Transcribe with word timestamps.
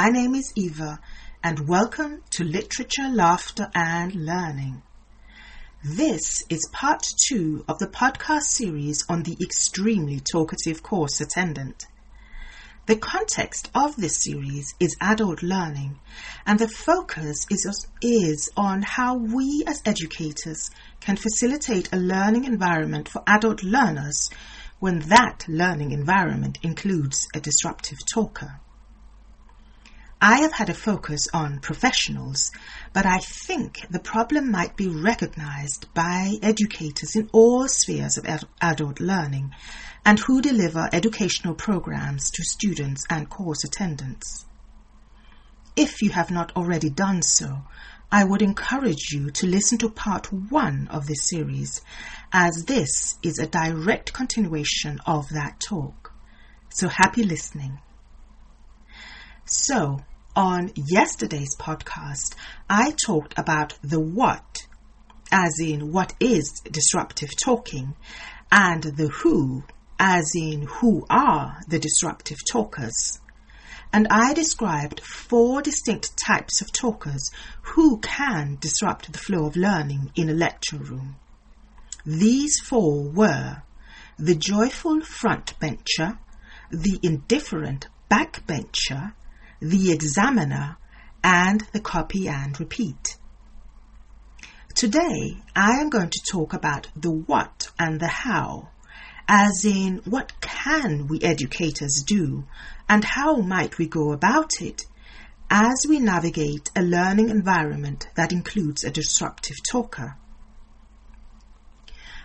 My 0.00 0.10
name 0.10 0.36
is 0.36 0.52
Eva, 0.54 1.00
and 1.42 1.68
welcome 1.68 2.22
to 2.30 2.44
Literature, 2.44 3.08
Laughter 3.08 3.68
and 3.74 4.14
Learning. 4.14 4.80
This 5.82 6.44
is 6.48 6.70
part 6.72 7.02
two 7.26 7.64
of 7.66 7.80
the 7.80 7.88
podcast 7.88 8.44
series 8.44 9.04
on 9.08 9.24
the 9.24 9.36
extremely 9.42 10.20
talkative 10.20 10.84
course 10.84 11.20
attendant. 11.20 11.86
The 12.86 12.94
context 12.94 13.72
of 13.74 13.96
this 13.96 14.22
series 14.22 14.72
is 14.78 14.96
adult 15.00 15.42
learning, 15.42 15.98
and 16.46 16.60
the 16.60 16.68
focus 16.68 17.44
is, 17.50 17.88
is 18.00 18.52
on 18.56 18.82
how 18.82 19.16
we 19.16 19.64
as 19.66 19.82
educators 19.84 20.70
can 21.00 21.16
facilitate 21.16 21.92
a 21.92 21.96
learning 21.96 22.44
environment 22.44 23.08
for 23.08 23.24
adult 23.26 23.64
learners 23.64 24.30
when 24.78 25.00
that 25.08 25.44
learning 25.48 25.90
environment 25.90 26.60
includes 26.62 27.26
a 27.34 27.40
disruptive 27.40 27.98
talker. 28.14 28.60
I 30.20 30.40
have 30.40 30.52
had 30.52 30.68
a 30.68 30.74
focus 30.74 31.28
on 31.32 31.60
professionals, 31.60 32.50
but 32.92 33.06
I 33.06 33.18
think 33.18 33.86
the 33.88 34.00
problem 34.00 34.50
might 34.50 34.76
be 34.76 34.88
recognized 34.88 35.94
by 35.94 36.38
educators 36.42 37.14
in 37.14 37.30
all 37.32 37.68
spheres 37.68 38.18
of 38.18 38.26
ad- 38.26 38.48
adult 38.60 38.98
learning 38.98 39.54
and 40.04 40.18
who 40.18 40.42
deliver 40.42 40.88
educational 40.92 41.54
programs 41.54 42.30
to 42.32 42.42
students 42.42 43.04
and 43.08 43.30
course 43.30 43.62
attendants. 43.62 44.44
If 45.76 46.02
you 46.02 46.10
have 46.10 46.32
not 46.32 46.50
already 46.56 46.90
done 46.90 47.22
so, 47.22 47.62
I 48.10 48.24
would 48.24 48.42
encourage 48.42 49.12
you 49.12 49.30
to 49.30 49.46
listen 49.46 49.78
to 49.78 49.88
part 49.88 50.32
one 50.32 50.88
of 50.88 51.06
this 51.06 51.28
series, 51.28 51.80
as 52.32 52.64
this 52.64 53.18
is 53.22 53.38
a 53.38 53.46
direct 53.46 54.12
continuation 54.12 54.98
of 55.06 55.28
that 55.28 55.60
talk. 55.60 56.12
So 56.70 56.88
happy 56.88 57.22
listening. 57.22 57.78
So, 59.50 60.02
on 60.36 60.72
yesterday's 60.74 61.56
podcast, 61.58 62.34
I 62.68 62.90
talked 62.90 63.38
about 63.38 63.78
the 63.82 63.98
what, 63.98 64.66
as 65.32 65.54
in 65.58 65.90
what 65.90 66.12
is 66.20 66.60
disruptive 66.70 67.30
talking, 67.34 67.96
and 68.52 68.82
the 68.82 69.08
who, 69.08 69.64
as 69.98 70.32
in 70.36 70.66
who 70.68 71.06
are 71.08 71.62
the 71.66 71.78
disruptive 71.78 72.36
talkers. 72.52 73.20
And 73.90 74.06
I 74.10 74.34
described 74.34 75.00
four 75.00 75.62
distinct 75.62 76.18
types 76.18 76.60
of 76.60 76.70
talkers 76.70 77.30
who 77.62 78.00
can 78.00 78.58
disrupt 78.60 79.10
the 79.10 79.18
flow 79.18 79.46
of 79.46 79.56
learning 79.56 80.12
in 80.14 80.28
a 80.28 80.34
lecture 80.34 80.76
room. 80.76 81.16
These 82.04 82.60
four 82.60 83.04
were 83.04 83.62
the 84.18 84.34
joyful 84.34 85.00
front 85.00 85.58
bencher, 85.58 86.18
the 86.70 87.00
indifferent 87.02 87.88
back 88.10 88.46
bencher, 88.46 89.14
the 89.60 89.92
examiner, 89.92 90.76
and 91.22 91.62
the 91.72 91.80
copy 91.80 92.28
and 92.28 92.58
repeat. 92.60 93.16
Today, 94.74 95.38
I 95.56 95.80
am 95.80 95.90
going 95.90 96.10
to 96.10 96.22
talk 96.30 96.52
about 96.52 96.88
the 96.94 97.10
what 97.10 97.70
and 97.78 97.98
the 97.98 98.06
how, 98.06 98.68
as 99.26 99.64
in 99.64 100.00
what 100.04 100.40
can 100.40 101.08
we 101.08 101.20
educators 101.22 102.04
do 102.06 102.44
and 102.88 103.04
how 103.04 103.36
might 103.36 103.76
we 103.76 103.86
go 103.86 104.12
about 104.12 104.60
it 104.60 104.86
as 105.50 105.84
we 105.88 105.98
navigate 105.98 106.70
a 106.76 106.82
learning 106.82 107.28
environment 107.28 108.06
that 108.14 108.32
includes 108.32 108.84
a 108.84 108.90
disruptive 108.90 109.56
talker. 109.70 110.16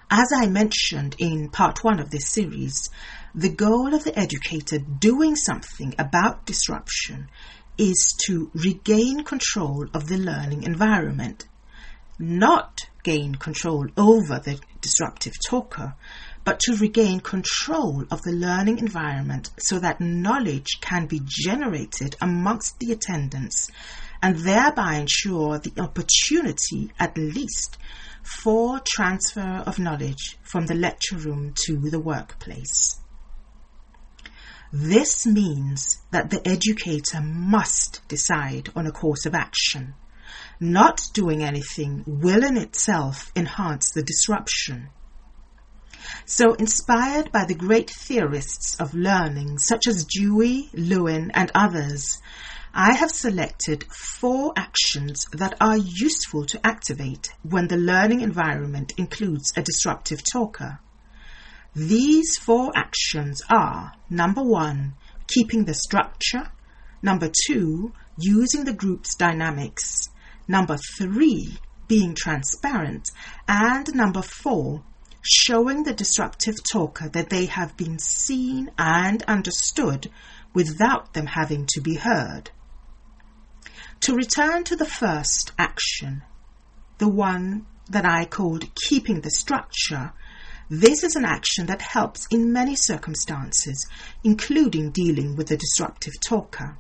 As 0.10 0.32
I 0.32 0.48
mentioned 0.48 1.16
in 1.18 1.50
part 1.50 1.84
one 1.84 2.00
of 2.00 2.12
this 2.12 2.30
series, 2.30 2.90
the 3.36 3.50
goal 3.50 3.96
of 3.96 4.04
the 4.04 4.18
educator 4.18 4.78
doing 4.78 5.36
something 5.36 5.96
about 5.98 6.46
disruption 6.46 7.28
is 7.80 8.14
to 8.28 8.52
regain 8.54 9.24
control 9.24 9.88
of 9.92 10.06
the 10.06 10.18
learning 10.18 10.62
environment, 10.62 11.48
not 12.20 12.82
gain 13.02 13.34
control 13.34 13.88
over 13.98 14.38
the 14.38 14.60
disruptive 14.82 15.34
talker, 15.48 15.96
but 16.44 16.60
to 16.60 16.76
regain 16.76 17.20
control 17.20 18.04
of 18.12 18.22
the 18.22 18.32
learning 18.32 18.78
environment 18.78 19.50
so 19.58 19.80
that 19.80 20.00
knowledge 20.00 20.80
can 20.80 21.08
be 21.08 21.20
generated 21.26 22.16
amongst 22.22 22.78
the 22.78 22.92
attendants 22.92 23.72
and 24.22 24.36
thereby 24.38 24.98
ensure 24.98 25.58
the 25.58 25.74
opportunity, 25.82 26.92
at 27.00 27.18
least, 27.18 27.80
for 28.22 28.80
transfer 28.86 29.64
of 29.66 29.80
knowledge 29.80 30.38
from 30.44 30.68
the 30.68 30.76
lecture 30.76 31.18
room 31.18 31.52
to 31.56 31.90
the 31.90 32.00
workplace. 32.00 33.00
This 34.76 35.28
means 35.28 36.02
that 36.10 36.32
the 36.32 36.42
educator 36.48 37.22
must 37.22 38.02
decide 38.08 38.72
on 38.76 38.88
a 38.88 38.92
course 38.92 39.28
of 39.28 39.36
action. 39.36 39.94
Not 40.60 41.00
doing 41.14 41.44
anything 41.44 42.04
will 42.08 42.44
in 42.44 42.58
itself 42.58 43.32
enhance 43.36 43.92
the 43.92 44.02
disruption. 44.02 44.90
So, 46.26 46.56
inspired 46.56 47.32
by 47.32 47.46
the 47.46 47.54
great 47.54 47.92
theorists 47.92 48.76
of 48.80 48.96
learning 48.96 49.60
such 49.60 49.86
as 49.86 50.06
Dewey, 50.06 50.72
Lewin, 50.74 51.30
and 51.36 51.52
others, 51.54 52.20
I 52.74 52.96
have 52.96 53.12
selected 53.12 53.86
four 53.94 54.54
actions 54.56 55.28
that 55.34 55.56
are 55.62 55.78
useful 55.78 56.48
to 56.48 56.66
activate 56.66 57.30
when 57.44 57.68
the 57.68 57.78
learning 57.78 58.22
environment 58.22 58.94
includes 58.98 59.54
a 59.56 59.62
disruptive 59.62 60.22
talker. 60.24 60.80
These 61.76 62.38
four 62.38 62.72
actions 62.76 63.42
are 63.50 63.94
number 64.08 64.44
one, 64.44 64.94
keeping 65.26 65.66
the 65.66 65.74
structure, 65.74 66.52
number 67.02 67.32
two, 67.48 67.94
using 68.16 68.64
the 68.64 68.74
group's 68.74 69.16
dynamics, 69.16 70.10
number 70.48 70.78
three, 70.98 71.58
being 71.88 72.14
transparent, 72.14 73.10
and 73.48 73.94
number 73.96 74.22
four, 74.22 74.84
showing 75.24 75.84
the 75.84 75.94
disruptive 75.94 76.56
talker 76.72 77.10
that 77.10 77.30
they 77.30 77.48
have 77.48 77.76
been 77.76 77.98
seen 77.98 78.70
and 78.78 79.24
understood 79.24 80.12
without 80.54 81.14
them 81.14 81.26
having 81.26 81.66
to 81.70 81.82
be 81.82 81.96
heard. 81.96 82.52
To 84.02 84.16
return 84.16 84.64
to 84.66 84.76
the 84.76 84.86
first 84.86 85.54
action, 85.58 86.22
the 87.00 87.08
one 87.08 87.66
that 87.90 88.06
I 88.06 88.26
called 88.26 88.70
keeping 88.76 89.22
the 89.22 89.32
structure, 89.32 90.14
this 90.70 91.04
is 91.04 91.16
an 91.16 91.26
action 91.26 91.66
that 91.68 91.82
helps 91.82 92.28
in 92.32 92.54
many 92.54 92.76
circumstances, 92.76 93.88
including 94.24 94.92
dealing 94.92 95.36
with 95.36 95.52
a 95.52 95.58
disruptive 95.58 96.14
talker. 96.22 96.78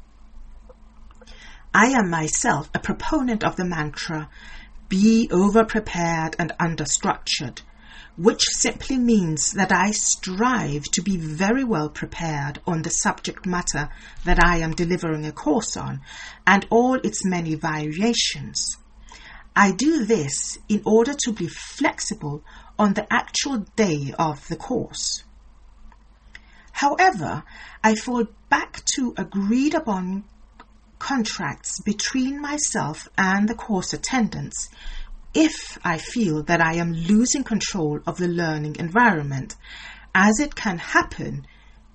I 1.73 1.88
am 1.88 2.09
myself 2.09 2.69
a 2.73 2.79
proponent 2.79 3.44
of 3.44 3.55
the 3.55 3.66
mantra, 3.66 4.29
be 4.89 5.27
over 5.31 5.66
prepared 5.66 6.35
and 6.38 6.53
under 6.59 6.85
structured, 6.85 7.61
which 8.16 8.44
simply 8.44 8.97
means 8.97 9.51
that 9.53 9.71
I 9.71 9.91
strive 9.91 10.83
to 10.94 11.01
be 11.01 11.17
very 11.17 11.63
well 11.63 11.89
prepared 11.89 12.61
on 12.67 12.83
the 12.83 12.91
subject 12.91 13.45
matter 13.45 13.89
that 14.23 14.44
I 14.45 14.57
am 14.57 14.75
delivering 14.75 15.25
a 15.25 15.31
course 15.31 15.75
on 15.75 16.01
and 16.45 16.67
all 16.69 16.95
its 16.95 17.25
many 17.25 17.55
variations. 17.55 18.77
I 19.55 19.71
do 19.71 20.05
this 20.05 20.57
in 20.69 20.81
order 20.85 21.15
to 21.25 21.31
be 21.31 21.47
flexible 21.47 22.44
on 22.78 22.94
the 22.94 23.11
actual 23.11 23.59
day 23.75 24.13
of 24.17 24.47
the 24.47 24.56
course. 24.56 25.23
However, 26.72 27.44
I 27.84 27.95
fall 27.95 28.25
back 28.50 28.84
to 28.95 29.13
agreed 29.17 29.73
upon 29.73 30.25
contracts 31.00 31.81
between 31.81 32.42
myself 32.42 33.07
and 33.18 33.47
the 33.47 33.56
course 33.56 33.94
attendants 33.94 34.69
if 35.33 35.77
I 35.83 35.97
feel 35.97 36.44
that 36.44 36.62
I 36.62 36.75
am 36.75 36.94
losing 36.94 37.44
control 37.44 38.00
of 38.06 38.18
the 38.18 38.27
learning 38.27 38.75
environment, 38.77 39.56
as 40.13 40.39
it 40.39 40.56
can 40.56 40.77
happen 40.77 41.45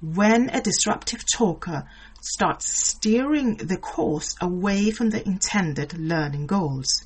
when 0.00 0.50
a 0.50 0.61
disruptive 0.61 1.25
talker 1.32 1.88
starts 2.20 2.88
steering 2.88 3.56
the 3.56 3.76
course 3.76 4.37
away 4.41 4.91
from 4.91 5.11
the 5.11 5.25
intended 5.26 5.99
learning 5.99 6.47
goals. 6.47 7.05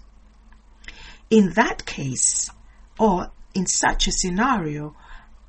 In 1.31 1.53
that 1.55 1.85
case, 1.85 2.51
or 2.99 3.31
in 3.55 3.67
such 3.67 4.07
a 4.07 4.13
scenario, 4.13 4.95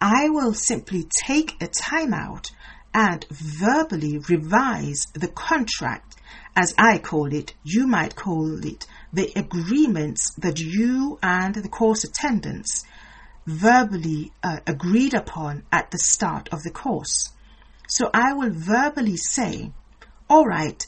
I 0.02 0.30
will 0.30 0.54
simply 0.54 1.08
take 1.26 1.62
a 1.62 1.68
timeout 1.68 2.52
and 2.94 3.26
verbally 3.30 4.20
revise 4.30 5.08
the 5.14 5.28
contract, 5.30 6.16
as 6.56 6.74
I 6.78 7.00
call 7.00 7.34
it, 7.34 7.54
you 7.64 7.88
might 7.88 8.16
call 8.16 8.64
it 8.64 8.86
the 9.12 9.32
agreements 9.36 10.34
that 10.36 10.60
you 10.60 11.18
and 11.24 11.56
the 11.56 11.70
course 11.70 12.04
attendants 12.04 12.84
verbally 13.46 14.32
uh, 14.44 14.60
agreed 14.68 15.14
upon 15.14 15.64
at 15.72 15.92
the 15.92 15.98
start 15.98 16.50
of 16.52 16.64
the 16.64 16.72
course. 16.72 17.32
So 17.88 18.10
I 18.14 18.34
will 18.34 18.52
verbally 18.52 19.18
say, 19.18 19.72
all 20.30 20.46
right, 20.46 20.86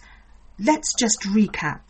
let's 0.59 0.93
just 0.97 1.21
recap. 1.21 1.81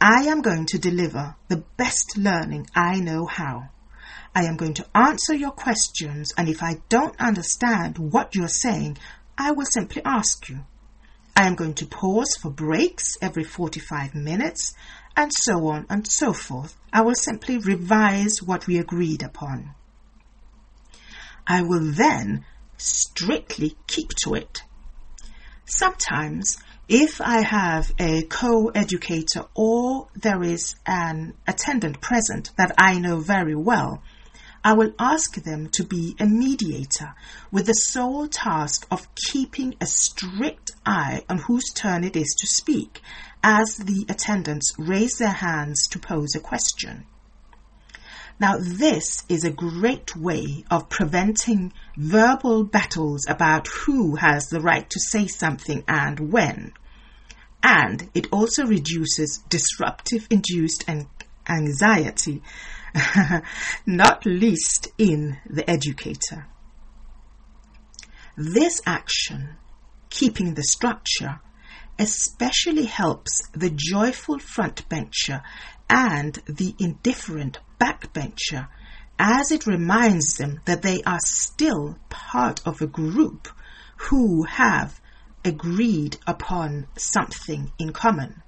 I 0.00 0.24
am 0.24 0.40
going 0.40 0.66
to 0.66 0.78
deliver 0.78 1.34
the 1.48 1.62
best 1.76 2.16
learning 2.16 2.68
I 2.74 3.00
know 3.00 3.26
how. 3.26 3.70
I 4.34 4.44
am 4.44 4.56
going 4.56 4.74
to 4.74 4.86
answer 4.94 5.34
your 5.34 5.50
questions, 5.50 6.32
and 6.36 6.48
if 6.48 6.62
I 6.62 6.76
don't 6.88 7.18
understand 7.20 7.98
what 7.98 8.34
you're 8.34 8.48
saying, 8.48 8.98
I 9.36 9.50
will 9.50 9.66
simply 9.66 10.02
ask 10.04 10.48
you. 10.48 10.60
I 11.36 11.46
am 11.46 11.56
going 11.56 11.74
to 11.74 11.86
pause 11.86 12.36
for 12.40 12.50
breaks 12.50 13.16
every 13.20 13.44
45 13.44 14.14
minutes, 14.14 14.74
and 15.16 15.32
so 15.34 15.68
on 15.68 15.86
and 15.90 16.06
so 16.06 16.32
forth. 16.32 16.76
I 16.92 17.02
will 17.02 17.14
simply 17.14 17.58
revise 17.58 18.42
what 18.42 18.66
we 18.66 18.78
agreed 18.78 19.22
upon. 19.22 19.74
I 21.46 21.62
will 21.62 21.92
then 21.92 22.44
strictly 22.76 23.76
keep 23.86 24.10
to 24.24 24.34
it. 24.34 24.62
Sometimes, 25.64 26.56
if 26.88 27.20
I 27.20 27.42
have 27.42 27.92
a 27.98 28.22
co-educator 28.22 29.44
or 29.54 30.08
there 30.14 30.42
is 30.42 30.74
an 30.86 31.34
attendant 31.46 32.00
present 32.00 32.50
that 32.56 32.74
I 32.78 32.98
know 32.98 33.20
very 33.20 33.54
well, 33.54 34.02
I 34.62 34.74
will 34.74 34.92
ask 34.98 35.36
them 35.36 35.70
to 35.70 35.84
be 35.84 36.16
a 36.20 36.26
mediator 36.26 37.14
with 37.50 37.66
the 37.66 37.72
sole 37.72 38.28
task 38.28 38.86
of 38.90 39.08
keeping 39.14 39.74
a 39.80 39.86
strict 39.86 40.72
eye 40.84 41.24
on 41.30 41.38
whose 41.38 41.72
turn 41.74 42.04
it 42.04 42.14
is 42.14 42.34
to 42.38 42.46
speak 42.46 43.00
as 43.42 43.76
the 43.76 44.04
attendants 44.08 44.72
raise 44.78 45.16
their 45.16 45.28
hands 45.28 45.86
to 45.88 45.98
pose 45.98 46.34
a 46.34 46.40
question. 46.40 47.06
Now, 48.38 48.56
this 48.58 49.24
is 49.28 49.44
a 49.44 49.50
great 49.50 50.16
way 50.16 50.64
of 50.70 50.88
preventing 50.88 51.72
verbal 51.96 52.64
battles 52.64 53.26
about 53.28 53.68
who 53.68 54.16
has 54.16 54.46
the 54.46 54.60
right 54.60 54.88
to 54.88 55.00
say 55.00 55.26
something 55.26 55.84
and 55.86 56.32
when. 56.32 56.72
And 57.62 58.08
it 58.14 58.28
also 58.32 58.64
reduces 58.64 59.42
disruptive 59.50 60.26
induced 60.30 60.86
anxiety, 61.48 62.42
not 63.86 64.24
least 64.26 64.88
in 64.98 65.38
the 65.48 65.68
educator. 65.68 66.46
This 68.36 68.80
action, 68.86 69.56
keeping 70.08 70.54
the 70.54 70.62
structure, 70.62 71.40
especially 71.98 72.86
helps 72.86 73.42
the 73.52 73.70
joyful 73.70 74.38
frontbencher 74.38 75.42
and 75.88 76.34
the 76.46 76.74
indifferent 76.78 77.58
backbencher 77.78 78.68
as 79.18 79.52
it 79.52 79.66
reminds 79.66 80.36
them 80.36 80.60
that 80.64 80.80
they 80.80 81.02
are 81.02 81.18
still 81.26 81.98
part 82.08 82.66
of 82.66 82.80
a 82.80 82.86
group 82.86 83.48
who 84.08 84.44
have 84.44 84.98
agreed 85.44 86.16
upon 86.26 86.86
something 86.96 87.70
in 87.78 87.92
common. 87.92 88.42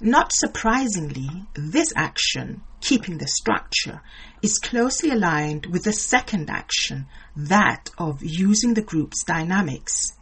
Not 0.00 0.30
surprisingly, 0.32 1.28
this 1.54 1.92
action, 1.94 2.62
keeping 2.80 3.18
the 3.18 3.26
structure, 3.26 4.00
is 4.42 4.58
closely 4.58 5.10
aligned 5.10 5.66
with 5.66 5.84
the 5.84 5.92
second 5.92 6.50
action, 6.50 7.06
that 7.36 7.90
of 7.98 8.22
using 8.22 8.74
the 8.74 8.82
group's 8.82 9.24
dynamics. 9.24 10.12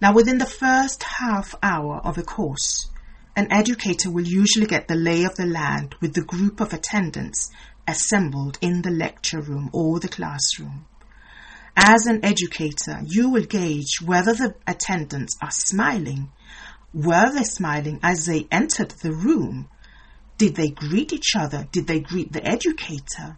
Now, 0.00 0.14
within 0.14 0.38
the 0.38 0.46
first 0.46 1.02
half 1.02 1.54
hour 1.62 2.00
of 2.04 2.16
a 2.18 2.22
course, 2.22 2.88
an 3.36 3.52
educator 3.52 4.10
will 4.10 4.26
usually 4.26 4.66
get 4.66 4.88
the 4.88 4.94
lay 4.94 5.24
of 5.24 5.34
the 5.36 5.46
land 5.46 5.94
with 6.00 6.14
the 6.14 6.24
group 6.24 6.60
of 6.60 6.72
attendants 6.72 7.50
assembled 7.86 8.58
in 8.60 8.82
the 8.82 8.90
lecture 8.90 9.40
room 9.40 9.70
or 9.72 10.00
the 10.00 10.08
classroom. 10.08 10.86
As 11.76 12.06
an 12.06 12.24
educator, 12.24 13.00
you 13.06 13.30
will 13.30 13.44
gauge 13.44 14.00
whether 14.04 14.34
the 14.34 14.54
attendants 14.66 15.36
are 15.40 15.50
smiling. 15.50 16.30
Were 16.92 17.32
they 17.32 17.44
smiling 17.44 18.00
as 18.02 18.26
they 18.26 18.46
entered 18.50 18.90
the 18.90 19.12
room? 19.12 19.68
Did 20.40 20.54
they 20.54 20.70
greet 20.70 21.12
each 21.12 21.36
other? 21.36 21.68
Did 21.70 21.86
they 21.86 22.00
greet 22.00 22.32
the 22.32 22.42
educator? 22.42 23.36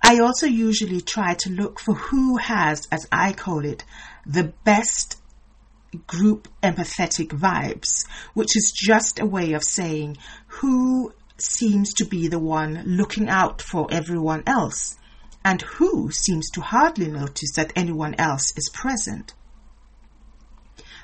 I 0.00 0.20
also 0.20 0.46
usually 0.46 1.00
try 1.00 1.34
to 1.40 1.50
look 1.50 1.80
for 1.80 1.92
who 1.92 2.36
has, 2.36 2.86
as 2.92 3.08
I 3.10 3.32
call 3.32 3.64
it, 3.64 3.82
the 4.24 4.52
best 4.62 5.16
group 6.06 6.46
empathetic 6.62 7.30
vibes, 7.30 8.06
which 8.32 8.56
is 8.56 8.70
just 8.72 9.18
a 9.18 9.26
way 9.26 9.54
of 9.54 9.64
saying 9.64 10.18
who 10.46 11.12
seems 11.36 11.94
to 11.94 12.04
be 12.04 12.28
the 12.28 12.38
one 12.38 12.84
looking 12.86 13.28
out 13.28 13.60
for 13.60 13.88
everyone 13.90 14.44
else 14.46 14.98
and 15.44 15.62
who 15.62 16.12
seems 16.12 16.48
to 16.50 16.60
hardly 16.60 17.08
notice 17.08 17.54
that 17.56 17.72
anyone 17.74 18.14
else 18.20 18.56
is 18.56 18.70
present. 18.72 19.34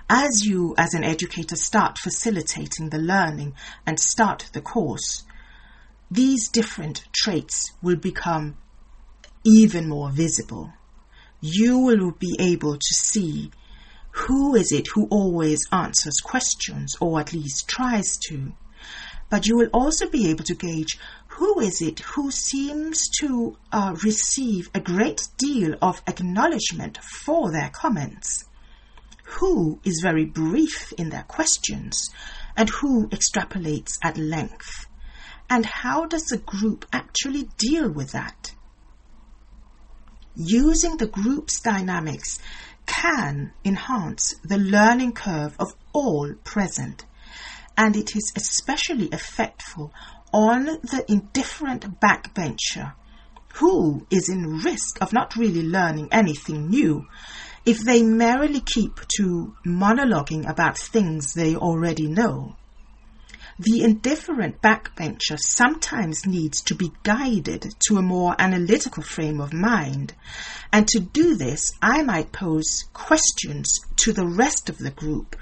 As 0.08 0.44
you, 0.44 0.74
as 0.78 0.94
an 0.94 1.04
educator, 1.04 1.56
start 1.56 1.98
facilitating 1.98 2.90
the 2.90 2.98
learning 2.98 3.54
and 3.86 3.98
start 3.98 4.50
the 4.52 4.60
course, 4.60 5.24
these 6.10 6.48
different 6.48 7.04
traits 7.12 7.72
will 7.82 7.96
become 7.96 8.56
even 9.44 9.88
more 9.88 10.10
visible 10.10 10.72
you 11.40 11.78
will 11.78 12.12
be 12.12 12.34
able 12.38 12.76
to 12.76 12.94
see 12.94 13.50
who 14.10 14.54
is 14.54 14.72
it 14.72 14.86
who 14.94 15.06
always 15.10 15.60
answers 15.70 16.16
questions 16.24 16.96
or 17.00 17.20
at 17.20 17.32
least 17.32 17.68
tries 17.68 18.16
to. 18.28 18.52
But 19.28 19.46
you 19.46 19.56
will 19.56 19.68
also 19.72 20.08
be 20.08 20.30
able 20.30 20.44
to 20.44 20.54
gauge 20.54 20.98
who 21.28 21.60
is 21.60 21.82
it 21.82 22.00
who 22.00 22.30
seems 22.30 23.08
to 23.20 23.56
uh, 23.70 23.94
receive 24.02 24.70
a 24.74 24.80
great 24.80 25.28
deal 25.36 25.74
of 25.82 26.02
acknowledgement 26.06 26.98
for 26.98 27.52
their 27.52 27.68
comments, 27.68 28.44
who 29.26 29.80
is 29.84 30.00
very 30.02 30.24
brief 30.24 30.92
in 30.98 31.10
their 31.10 31.24
questions, 31.24 32.10
and 32.56 32.68
who 32.68 33.08
extrapolates 33.08 33.98
at 34.02 34.16
length. 34.16 34.86
And 35.48 35.64
how 35.66 36.06
does 36.06 36.24
the 36.24 36.38
group 36.38 36.86
actually 36.92 37.48
deal 37.58 37.90
with 37.90 38.12
that? 38.12 38.52
using 40.36 40.98
the 40.98 41.06
group's 41.06 41.60
dynamics 41.60 42.38
can 42.84 43.52
enhance 43.64 44.34
the 44.44 44.58
learning 44.58 45.12
curve 45.12 45.56
of 45.58 45.74
all 45.92 46.32
present, 46.44 47.04
and 47.76 47.96
it 47.96 48.14
is 48.14 48.32
especially 48.36 49.08
effectful 49.08 49.90
on 50.32 50.64
the 50.66 51.04
indifferent 51.08 52.00
backbencher 52.00 52.92
who 53.54 54.06
is 54.10 54.28
in 54.28 54.58
risk 54.58 55.00
of 55.00 55.12
not 55.12 55.34
really 55.34 55.62
learning 55.62 56.08
anything 56.12 56.68
new 56.68 57.06
if 57.66 57.80
they 57.80 58.02
merely 58.02 58.60
keep 58.60 59.00
to 59.16 59.54
monologuing 59.66 60.48
about 60.48 60.78
things 60.78 61.34
they 61.34 61.56
already 61.56 62.06
know. 62.06 62.54
The 63.58 63.82
indifferent 63.82 64.62
backbencher 64.62 65.38
sometimes 65.38 66.26
needs 66.26 66.60
to 66.62 66.74
be 66.74 66.92
guided 67.02 67.74
to 67.88 67.96
a 67.96 68.02
more 68.02 68.36
analytical 68.38 69.02
frame 69.02 69.40
of 69.40 69.52
mind. 69.52 70.14
And 70.72 70.86
to 70.88 71.00
do 71.00 71.34
this, 71.34 71.72
I 71.80 72.02
might 72.02 72.32
pose 72.32 72.84
questions 72.92 73.80
to 73.96 74.12
the 74.12 74.26
rest 74.26 74.68
of 74.68 74.78
the 74.78 74.90
group. 74.90 75.36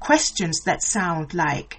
Questions 0.00 0.62
that 0.64 0.82
sound 0.82 1.34
like, 1.34 1.78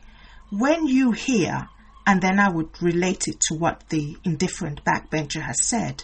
when 0.52 0.86
you 0.88 1.12
hear, 1.12 1.68
and 2.06 2.22
then 2.22 2.40
I 2.40 2.50
would 2.50 2.82
relate 2.82 3.28
it 3.28 3.40
to 3.48 3.56
what 3.56 3.90
the 3.90 4.16
indifferent 4.24 4.86
backbencher 4.86 5.42
has 5.42 5.66
said. 5.66 6.04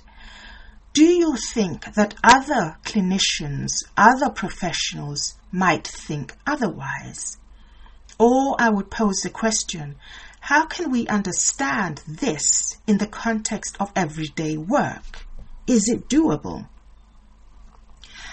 Do 0.93 1.05
you 1.05 1.36
think 1.36 1.93
that 1.93 2.15
other 2.24 2.77
clinicians, 2.84 3.84
other 3.96 4.29
professionals 4.29 5.36
might 5.51 5.88
think 5.88 6.36
otherwise? 6.48 7.38
Or 8.17 8.55
I 8.60 8.69
would 8.69 8.89
pose 8.89 9.17
the 9.22 9.29
question, 9.29 9.96
how 10.39 10.65
can 10.65 10.89
we 10.89 11.08
understand 11.08 12.01
this 12.08 12.77
in 12.88 12.98
the 12.98 13.08
context 13.08 13.77
of 13.79 13.91
everyday 13.96 14.58
work? 14.58 15.27
Is 15.67 15.88
it 15.88 16.10
doable? 16.10 16.67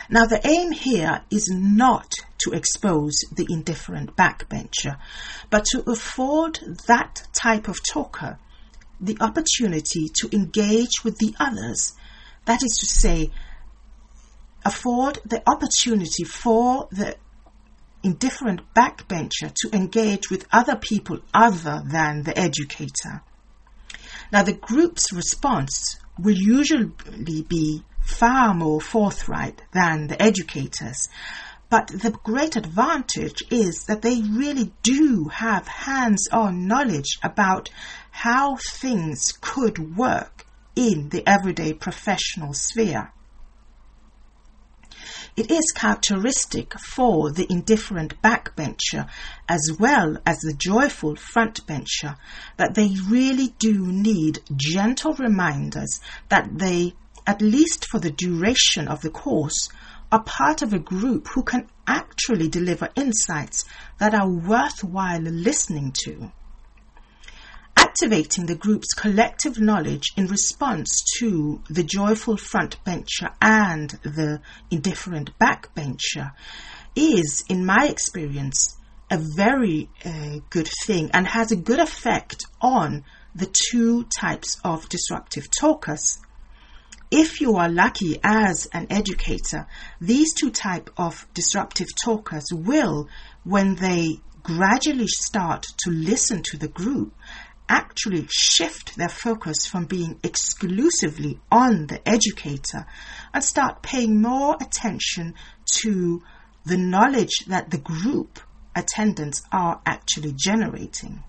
Now, 0.08 0.24
the 0.24 0.40
aim 0.46 0.72
here 0.72 1.22
is 1.30 1.50
not 1.52 2.14
to 2.38 2.52
expose 2.52 3.20
the 3.34 3.46
indifferent 3.50 4.16
backbencher, 4.16 4.98
but 5.50 5.64
to 5.72 5.82
afford 5.90 6.60
that 6.86 7.26
type 7.32 7.68
of 7.68 7.80
talker 7.84 8.38
the 9.00 9.18
opportunity 9.20 10.06
to 10.14 10.34
engage 10.34 11.04
with 11.04 11.18
the 11.18 11.34
others. 11.38 11.94
That 12.46 12.62
is 12.62 12.76
to 12.80 12.86
say, 12.86 13.30
afford 14.64 15.18
the 15.24 15.42
opportunity 15.48 16.24
for 16.24 16.88
the 16.90 17.16
indifferent 18.02 18.60
backbencher 18.74 19.52
to 19.52 19.76
engage 19.76 20.30
with 20.30 20.46
other 20.52 20.76
people 20.76 21.18
other 21.34 21.82
than 21.84 22.22
the 22.22 22.38
educator. 22.38 23.22
Now, 24.32 24.42
the 24.42 24.52
group's 24.52 25.12
response 25.12 25.98
will 26.18 26.36
usually 26.36 26.92
be 27.42 27.84
far 28.00 28.54
more 28.54 28.80
forthright 28.80 29.62
than 29.72 30.06
the 30.06 30.20
educators, 30.22 31.08
but 31.68 31.88
the 31.88 32.12
great 32.22 32.54
advantage 32.54 33.42
is 33.50 33.84
that 33.86 34.02
they 34.02 34.20
really 34.22 34.72
do 34.84 35.28
have 35.32 35.66
hands 35.66 36.28
on 36.30 36.68
knowledge 36.68 37.18
about 37.24 37.70
how 38.12 38.56
things 38.56 39.32
could 39.40 39.96
work 39.96 40.35
in 40.76 41.08
the 41.08 41.26
everyday 41.26 41.72
professional 41.72 42.52
sphere. 42.52 43.10
It 45.36 45.50
is 45.50 45.72
characteristic 45.74 46.78
for 46.78 47.30
the 47.30 47.46
indifferent 47.50 48.22
backbencher 48.22 49.08
as 49.48 49.70
well 49.78 50.16
as 50.24 50.38
the 50.38 50.54
joyful 50.54 51.14
frontbencher 51.14 52.16
that 52.56 52.74
they 52.74 52.94
really 53.08 53.48
do 53.58 53.86
need 53.86 54.40
gentle 54.54 55.12
reminders 55.14 56.00
that 56.30 56.58
they, 56.58 56.94
at 57.26 57.42
least 57.42 57.86
for 57.86 57.98
the 57.98 58.10
duration 58.10 58.88
of 58.88 59.02
the 59.02 59.10
course, 59.10 59.68
are 60.10 60.22
part 60.22 60.62
of 60.62 60.72
a 60.72 60.78
group 60.78 61.28
who 61.28 61.42
can 61.42 61.68
actually 61.86 62.48
deliver 62.48 62.88
insights 62.96 63.64
that 63.98 64.14
are 64.14 64.28
worthwhile 64.28 65.20
listening 65.20 65.92
to. 66.04 66.32
Activating 67.98 68.44
the 68.44 68.56
group's 68.56 68.92
collective 68.92 69.58
knowledge 69.58 70.12
in 70.18 70.26
response 70.26 71.02
to 71.18 71.62
the 71.70 71.82
joyful 71.82 72.36
frontbencher 72.36 73.32
and 73.40 73.88
the 74.02 74.42
indifferent 74.70 75.30
backbencher 75.38 76.32
is, 76.94 77.42
in 77.48 77.64
my 77.64 77.86
experience, 77.88 78.76
a 79.10 79.18
very 79.34 79.88
uh, 80.04 80.40
good 80.50 80.68
thing 80.84 81.10
and 81.14 81.26
has 81.26 81.50
a 81.52 81.56
good 81.56 81.78
effect 81.78 82.44
on 82.60 83.02
the 83.34 83.50
two 83.70 84.04
types 84.20 84.60
of 84.62 84.86
disruptive 84.90 85.48
talkers. 85.50 86.18
If 87.10 87.40
you 87.40 87.56
are 87.56 87.70
lucky 87.70 88.20
as 88.22 88.68
an 88.74 88.88
educator, 88.90 89.66
these 90.02 90.34
two 90.34 90.50
type 90.50 90.90
of 90.98 91.26
disruptive 91.32 91.88
talkers 92.04 92.44
will, 92.52 93.08
when 93.42 93.76
they 93.76 94.20
gradually 94.42 95.08
start 95.08 95.66
to 95.78 95.90
listen 95.90 96.40
to 96.40 96.56
the 96.56 96.68
group, 96.68 97.12
actually 97.68 98.26
shift 98.30 98.96
their 98.96 99.08
focus 99.08 99.66
from 99.66 99.86
being 99.86 100.18
exclusively 100.22 101.40
on 101.50 101.86
the 101.86 102.06
educator 102.08 102.86
and 103.32 103.42
start 103.42 103.82
paying 103.82 104.20
more 104.20 104.56
attention 104.60 105.34
to 105.64 106.22
the 106.64 106.76
knowledge 106.76 107.44
that 107.46 107.70
the 107.70 107.78
group 107.78 108.40
attendants 108.74 109.42
are 109.52 109.80
actually 109.86 110.32
generating. 110.36 111.22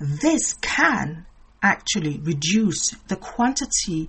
This 0.00 0.54
can 0.54 1.26
actually 1.62 2.18
reduce 2.18 2.90
the 3.08 3.16
quantity 3.16 4.08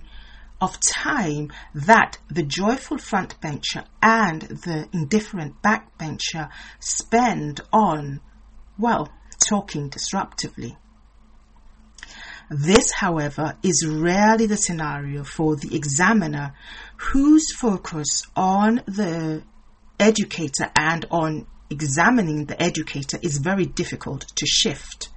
of 0.60 0.80
time 0.80 1.52
that 1.74 2.18
the 2.28 2.42
joyful 2.42 2.96
frontbencher 2.96 3.84
and 4.02 4.42
the 4.42 4.88
indifferent 4.92 5.60
backbencher 5.62 6.48
spend 6.80 7.60
on, 7.72 8.20
well, 8.78 9.12
talking 9.48 9.90
disruptively. 9.90 10.76
This, 12.50 12.92
however, 12.92 13.56
is 13.62 13.86
rarely 13.86 14.46
the 14.46 14.56
scenario 14.56 15.24
for 15.24 15.56
the 15.56 15.74
examiner 15.74 16.54
whose 16.96 17.52
focus 17.56 18.22
on 18.36 18.82
the 18.86 19.42
educator 19.98 20.70
and 20.76 21.06
on 21.10 21.46
examining 21.70 22.44
the 22.44 22.62
educator 22.62 23.18
is 23.22 23.38
very 23.38 23.64
difficult 23.64 24.26
to 24.36 24.46
shift. 24.46 25.08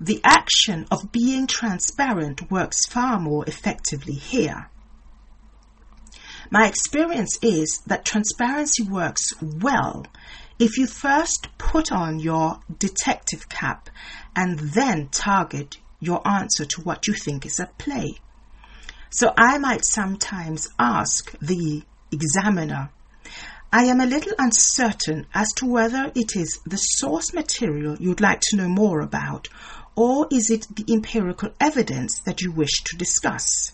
The 0.00 0.20
action 0.24 0.86
of 0.90 1.12
being 1.12 1.46
transparent 1.46 2.50
works 2.50 2.86
far 2.86 3.18
more 3.20 3.44
effectively 3.46 4.14
here. 4.14 4.70
My 6.50 6.68
experience 6.68 7.38
is 7.42 7.82
that 7.86 8.04
transparency 8.04 8.84
works 8.84 9.32
well 9.40 10.06
if 10.58 10.78
you 10.78 10.86
first 10.86 11.48
put 11.58 11.92
on 11.92 12.18
your 12.18 12.60
detective 12.78 13.48
cap 13.48 13.90
and 14.34 14.58
then 14.58 15.08
target 15.08 15.78
your 16.00 16.26
answer 16.26 16.64
to 16.64 16.80
what 16.80 17.06
you 17.06 17.14
think 17.14 17.44
is 17.44 17.60
at 17.60 17.76
play. 17.78 18.14
So 19.10 19.32
I 19.36 19.58
might 19.58 19.84
sometimes 19.84 20.68
ask 20.78 21.38
the 21.40 21.82
examiner, 22.10 22.90
I 23.72 23.84
am 23.84 24.00
a 24.00 24.06
little 24.06 24.32
uncertain 24.38 25.26
as 25.34 25.48
to 25.56 25.66
whether 25.66 26.10
it 26.14 26.36
is 26.36 26.60
the 26.64 26.76
source 26.76 27.34
material 27.34 27.96
you'd 27.98 28.20
like 28.20 28.40
to 28.48 28.56
know 28.56 28.68
more 28.68 29.00
about, 29.00 29.48
or 29.94 30.26
is 30.30 30.50
it 30.50 30.66
the 30.74 30.92
empirical 30.92 31.50
evidence 31.60 32.20
that 32.20 32.40
you 32.40 32.52
wish 32.52 32.82
to 32.84 32.96
discuss? 32.96 33.72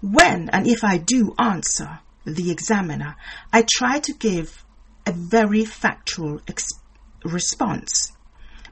When 0.00 0.48
and 0.50 0.66
if 0.66 0.82
I 0.82 0.98
do 0.98 1.34
answer 1.38 2.00
the 2.24 2.50
examiner, 2.50 3.16
I 3.52 3.64
try 3.68 4.00
to 4.00 4.12
give 4.12 4.63
a 5.06 5.12
very 5.12 5.64
factual 5.64 6.40
ex- 6.48 6.80
response. 7.24 8.12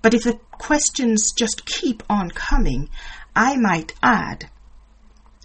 But 0.00 0.14
if 0.14 0.24
the 0.24 0.38
questions 0.50 1.32
just 1.36 1.66
keep 1.66 2.02
on 2.08 2.30
coming, 2.30 2.88
I 3.34 3.56
might 3.56 3.94
add 4.02 4.50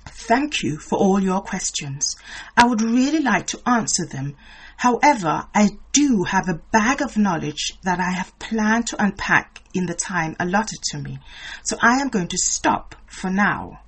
Thank 0.10 0.64
you 0.64 0.78
for 0.78 0.98
all 0.98 1.22
your 1.22 1.42
questions. 1.42 2.16
I 2.56 2.66
would 2.66 2.82
really 2.82 3.20
like 3.22 3.48
to 3.48 3.62
answer 3.66 4.06
them. 4.06 4.36
However, 4.78 5.48
I 5.54 5.70
do 5.92 6.24
have 6.24 6.50
a 6.50 6.62
bag 6.72 7.02
of 7.02 7.18
knowledge 7.18 7.78
that 7.84 8.00
I 8.00 8.12
have 8.12 8.38
planned 8.40 8.88
to 8.88 9.04
unpack 9.04 9.64
in 9.74 9.86
the 9.86 9.94
time 9.94 10.36
allotted 10.40 10.80
to 10.92 10.98
me, 10.98 11.20
so 11.64 11.78
I 11.82 12.00
am 12.00 12.10
going 12.10 12.28
to 12.30 12.38
stop 12.38 12.96
for 13.06 13.30
now. 13.30 13.80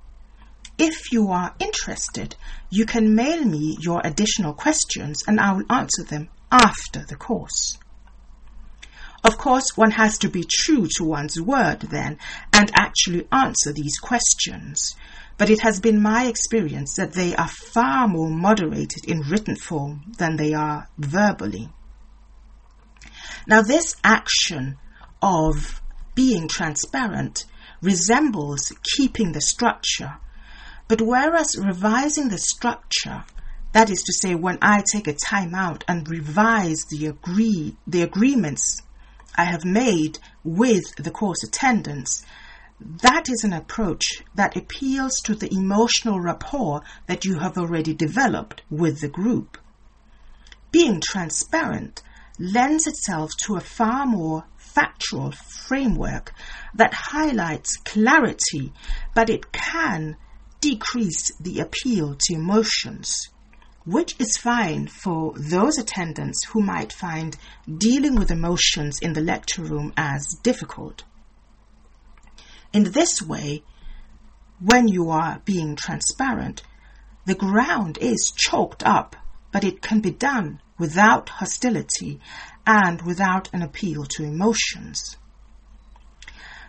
If 0.78 1.12
you 1.12 1.30
are 1.30 1.54
interested, 1.58 2.36
you 2.70 2.86
can 2.86 3.14
mail 3.14 3.44
me 3.44 3.76
your 3.80 4.00
additional 4.04 4.54
questions 4.54 5.22
and 5.26 5.38
I 5.38 5.52
will 5.52 5.70
answer 5.70 6.04
them 6.04 6.28
after 6.50 7.04
the 7.04 7.16
course. 7.16 7.78
Of 9.22 9.36
course, 9.36 9.76
one 9.76 9.90
has 9.92 10.18
to 10.18 10.28
be 10.28 10.44
true 10.50 10.86
to 10.96 11.04
one's 11.04 11.40
word 11.40 11.80
then 11.80 12.18
and 12.52 12.70
actually 12.74 13.28
answer 13.30 13.72
these 13.72 13.98
questions 13.98 14.96
but 15.40 15.48
it 15.48 15.62
has 15.62 15.80
been 15.80 16.02
my 16.02 16.26
experience 16.26 16.96
that 16.96 17.14
they 17.14 17.34
are 17.34 17.48
far 17.48 18.06
more 18.06 18.28
moderated 18.28 19.06
in 19.08 19.20
written 19.20 19.56
form 19.56 20.02
than 20.18 20.36
they 20.36 20.52
are 20.52 20.86
verbally. 20.98 21.70
Now, 23.46 23.62
this 23.62 23.96
action 24.04 24.76
of 25.22 25.80
being 26.14 26.46
transparent 26.46 27.46
resembles 27.80 28.70
keeping 28.94 29.32
the 29.32 29.40
structure, 29.40 30.18
but 30.88 31.00
whereas 31.00 31.56
revising 31.58 32.28
the 32.28 32.36
structure, 32.36 33.24
that 33.72 33.90
is 33.90 34.02
to 34.02 34.12
say, 34.12 34.34
when 34.34 34.58
I 34.60 34.82
take 34.92 35.06
a 35.06 35.14
time 35.14 35.54
out 35.54 35.84
and 35.86 36.08
revise 36.08 36.84
the 36.90 37.06
agree 37.06 37.76
the 37.86 38.02
agreements 38.02 38.82
I 39.36 39.44
have 39.44 39.64
made 39.64 40.18
with 40.42 40.94
the 40.96 41.10
course 41.10 41.44
attendants, 41.44 42.24
that 42.80 43.28
is 43.28 43.44
an 43.44 43.52
approach 43.52 44.22
that 44.34 44.56
appeals 44.56 45.12
to 45.24 45.34
the 45.34 45.52
emotional 45.52 46.18
rapport 46.18 46.82
that 47.06 47.24
you 47.24 47.38
have 47.38 47.58
already 47.58 47.94
developed 47.94 48.62
with 48.70 49.00
the 49.00 49.08
group. 49.08 49.58
Being 50.72 51.00
transparent 51.00 52.02
lends 52.38 52.86
itself 52.86 53.30
to 53.44 53.56
a 53.56 53.60
far 53.60 54.06
more 54.06 54.44
factual 54.56 55.32
framework 55.32 56.32
that 56.74 56.94
highlights 56.94 57.76
clarity, 57.76 58.72
but 59.14 59.28
it 59.28 59.52
can 59.52 60.16
decrease 60.60 61.30
the 61.38 61.60
appeal 61.60 62.16
to 62.18 62.34
emotions, 62.34 63.28
which 63.84 64.14
is 64.18 64.36
fine 64.36 64.86
for 64.86 65.32
those 65.36 65.78
attendants 65.78 66.44
who 66.46 66.60
might 66.60 66.92
find 66.92 67.36
dealing 67.78 68.14
with 68.14 68.30
emotions 68.30 68.98
in 69.00 69.14
the 69.14 69.20
lecture 69.20 69.62
room 69.62 69.92
as 69.96 70.34
difficult. 70.42 71.04
In 72.72 72.92
this 72.92 73.22
way, 73.22 73.62
when 74.60 74.86
you 74.86 75.10
are 75.10 75.40
being 75.44 75.76
transparent, 75.76 76.62
the 77.24 77.34
ground 77.34 77.98
is 78.00 78.32
choked 78.36 78.82
up, 78.84 79.16
but 79.52 79.64
it 79.64 79.80
can 79.80 80.00
be 80.00 80.10
done 80.10 80.60
without 80.78 81.28
hostility 81.28 82.20
and 82.66 83.02
without 83.02 83.48
an 83.52 83.62
appeal 83.62 84.04
to 84.04 84.22
emotions. 84.22 85.16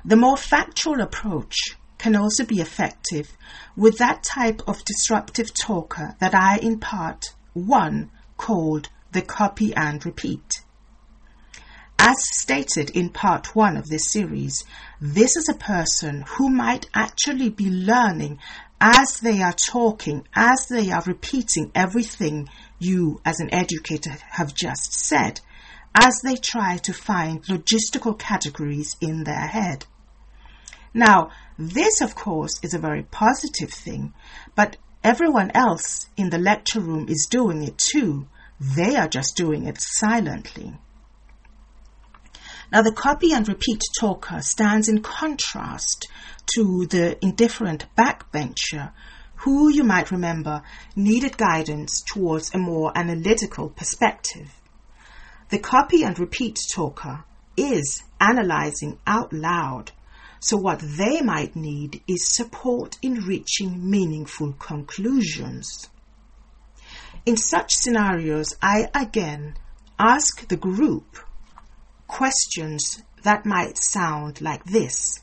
The 0.04 0.16
more 0.16 0.38
factual 0.38 1.02
approach 1.02 1.76
can 2.02 2.16
also 2.16 2.44
be 2.44 2.60
effective 2.60 3.32
with 3.76 4.00
that 4.00 4.24
type 4.24 4.60
of 4.68 4.84
disruptive 4.86 5.54
talker 5.54 6.16
that 6.20 6.34
I 6.34 6.58
in 6.58 6.80
part 6.80 7.26
one 7.54 8.10
called 8.38 8.90
the 9.12 9.22
copy 9.22 9.72
and 9.76 10.04
repeat. 10.04 10.64
As 12.00 12.18
stated 12.40 12.90
in 12.90 13.10
part 13.10 13.56
one 13.56 13.78
of 13.78 13.88
this 13.88 14.12
series, 14.12 14.64
this 15.00 15.36
is 15.36 15.48
a 15.48 15.54
person 15.54 16.26
who 16.28 16.50
might 16.50 16.90
actually 16.96 17.50
be 17.50 17.70
learning 17.70 18.40
as 18.80 19.20
they 19.22 19.44
are 19.44 19.54
talking, 19.54 20.28
as 20.34 20.66
they 20.72 20.90
are 20.90 21.04
repeating 21.06 21.72
everything 21.76 22.50
you 22.80 23.22
as 23.24 23.40
an 23.40 23.54
educator 23.54 24.18
have 24.32 24.56
just 24.56 24.92
said, 24.92 25.40
as 25.94 26.20
they 26.24 26.36
try 26.36 26.78
to 26.78 26.94
find 26.94 27.44
logistical 27.44 28.18
categories 28.18 28.96
in 29.00 29.24
their 29.24 29.46
head. 29.46 29.86
Now, 30.94 31.30
this 31.58 32.02
of 32.02 32.16
course 32.16 32.60
is 32.64 32.74
a 32.74 32.80
very 32.80 33.04
positive 33.04 33.72
thing, 33.72 34.14
but 34.56 34.78
everyone 35.04 35.52
else 35.54 36.08
in 36.18 36.30
the 36.30 36.38
lecture 36.38 36.80
room 36.80 37.08
is 37.10 37.28
doing 37.30 37.64
it 37.64 37.78
too. 37.78 38.28
They 38.60 38.96
are 38.96 39.08
just 39.08 39.36
doing 39.36 39.66
it 39.66 39.78
silently. 39.80 40.74
Now, 42.72 42.82
the 42.82 42.94
copy 42.94 43.34
and 43.34 43.48
repeat 43.50 43.82
talker 44.00 44.36
uh, 44.36 44.40
stands 44.40 44.88
in 44.88 45.02
contrast 45.02 46.08
to 46.56 46.86
the 46.86 47.18
indifferent 47.22 47.86
backbencher, 47.98 48.94
who 49.36 49.70
you 49.70 49.84
might 49.84 50.10
remember 50.10 50.62
needed 50.96 51.38
guidance 51.38 52.02
towards 52.02 52.54
a 52.54 52.58
more 52.58 52.94
analytical 52.96 53.70
perspective. 53.70 54.54
The 55.50 55.60
copy 55.60 56.04
and 56.04 56.18
repeat 56.18 56.58
talker 56.74 57.26
is 57.58 58.04
analyzing 58.22 59.00
out 59.06 59.34
loud, 59.34 59.92
so 60.44 60.58
what 60.58 60.80
they 60.80 61.22
might 61.22 61.56
need 61.56 62.02
is 62.08 62.28
support 62.28 62.98
in 63.04 63.22
reaching 63.26 63.90
meaningful 63.90 64.54
conclusions. 64.54 65.88
In 67.28 67.38
such 67.38 67.76
scenarios, 67.76 68.56
I 68.60 68.90
again 68.96 69.56
ask 70.00 70.48
the 70.48 70.58
group 70.58 71.20
questions 72.08 73.04
that 73.22 73.46
might 73.46 73.78
sound 73.78 74.42
like 74.42 74.64
this. 74.66 75.20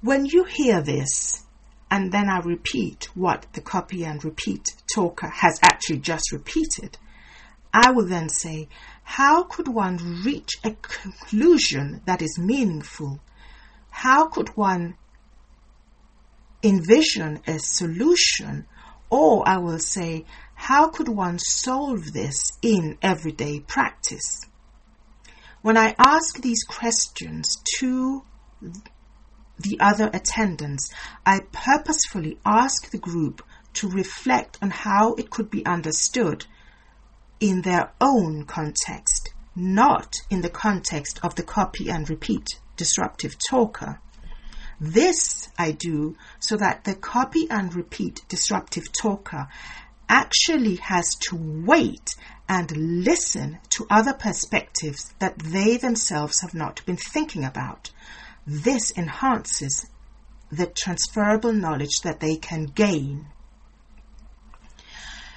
When 0.00 0.26
you 0.26 0.42
hear 0.42 0.82
this, 0.82 1.44
and 1.88 2.10
then 2.10 2.28
I 2.28 2.40
repeat 2.40 3.08
what 3.14 3.46
the 3.52 3.60
copy 3.60 4.04
and 4.04 4.24
repeat 4.24 4.74
talker 4.92 5.28
has 5.28 5.60
actually 5.62 6.00
just 6.00 6.32
repeated, 6.32 6.98
I 7.72 7.92
will 7.92 8.06
then 8.06 8.28
say, 8.28 8.68
how 9.04 9.44
could 9.44 9.68
one 9.68 10.22
reach 10.24 10.50
a 10.64 10.72
conclusion 10.72 12.02
that 12.06 12.22
is 12.22 12.40
meaningful? 12.40 13.20
How 14.04 14.26
could 14.26 14.54
one 14.54 14.98
envision 16.62 17.40
a 17.46 17.58
solution? 17.58 18.66
Or 19.08 19.48
I 19.48 19.56
will 19.56 19.78
say, 19.78 20.26
how 20.54 20.90
could 20.90 21.08
one 21.08 21.38
solve 21.38 22.12
this 22.12 22.52
in 22.60 22.98
everyday 23.00 23.60
practice? 23.60 24.42
When 25.62 25.78
I 25.78 25.94
ask 25.96 26.42
these 26.42 26.64
questions 26.64 27.62
to 27.78 28.24
the 29.58 29.78
other 29.80 30.10
attendants, 30.12 30.92
I 31.24 31.40
purposefully 31.50 32.38
ask 32.44 32.90
the 32.90 32.98
group 32.98 33.40
to 33.72 33.88
reflect 33.88 34.58
on 34.60 34.68
how 34.68 35.14
it 35.14 35.30
could 35.30 35.48
be 35.48 35.64
understood 35.64 36.44
in 37.40 37.62
their 37.62 37.90
own 38.02 38.44
context, 38.44 39.30
not 39.56 40.12
in 40.28 40.42
the 40.42 40.50
context 40.50 41.20
of 41.22 41.36
the 41.36 41.42
copy 41.42 41.88
and 41.88 42.10
repeat 42.10 42.60
disruptive 42.76 43.36
talker. 43.50 44.00
This 44.80 45.48
I 45.56 45.72
do 45.72 46.16
so 46.40 46.56
that 46.56 46.84
the 46.84 46.94
copy 46.94 47.48
and 47.50 47.74
repeat 47.74 48.22
disruptive 48.28 48.92
talker 48.92 49.48
actually 50.08 50.76
has 50.76 51.14
to 51.28 51.36
wait 51.36 52.14
and 52.48 53.04
listen 53.04 53.58
to 53.70 53.86
other 53.88 54.12
perspectives 54.12 55.14
that 55.18 55.38
they 55.38 55.76
themselves 55.76 56.40
have 56.42 56.54
not 56.54 56.84
been 56.84 56.96
thinking 56.96 57.44
about. 57.44 57.90
This 58.46 58.92
enhances 58.96 59.86
the 60.50 60.66
transferable 60.66 61.52
knowledge 61.52 62.00
that 62.02 62.20
they 62.20 62.36
can 62.36 62.64
gain. 62.64 63.26